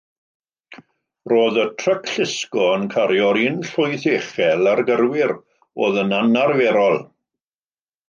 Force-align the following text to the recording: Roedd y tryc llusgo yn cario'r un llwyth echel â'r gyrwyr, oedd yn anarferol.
Roedd 1.33 1.59
y 1.63 1.65
tryc 1.81 2.09
llusgo 2.13 2.65
yn 2.79 2.89
cario'r 2.95 3.41
un 3.51 3.61
llwyth 3.69 4.09
echel 4.17 4.73
â'r 4.75 4.85
gyrwyr, 4.91 5.37
oedd 5.87 6.05
yn 6.07 6.21
anarferol. 6.25 7.03